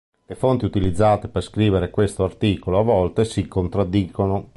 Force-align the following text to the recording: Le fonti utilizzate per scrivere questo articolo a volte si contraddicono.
Le 0.25 0.33
fonti 0.33 0.65
utilizzate 0.65 1.27
per 1.27 1.43
scrivere 1.43 1.91
questo 1.91 2.23
articolo 2.23 2.79
a 2.79 2.81
volte 2.81 3.23
si 3.23 3.47
contraddicono. 3.47 4.49